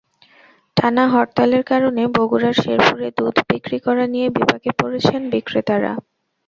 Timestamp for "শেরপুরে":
2.61-3.07